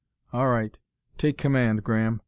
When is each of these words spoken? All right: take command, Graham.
All 0.33 0.47
right: 0.47 0.79
take 1.19 1.37
command, 1.37 1.83
Graham. 1.83 2.19